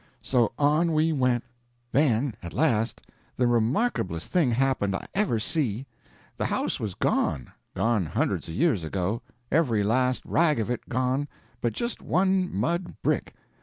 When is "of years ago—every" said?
8.47-9.83